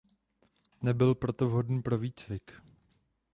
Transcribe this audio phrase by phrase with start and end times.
[0.81, 2.51] Nebyl proto vhodný pro výcvik.